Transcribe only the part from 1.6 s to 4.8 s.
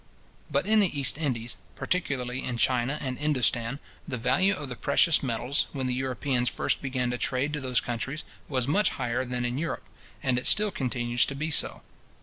particularly in China and Indostan, the value of the